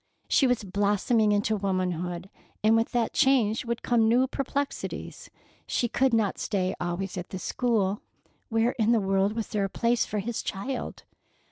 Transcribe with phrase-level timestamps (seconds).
[0.27, 2.31] She was blossoming into womanhood,
[2.63, 5.29] and with that change would come new perplexities.
[5.67, 8.01] She could not stay always at the school.
[8.49, 11.03] Where in the world was there a place for his child?